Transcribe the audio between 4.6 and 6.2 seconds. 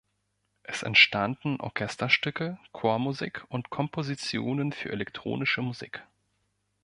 für elektronische Musik.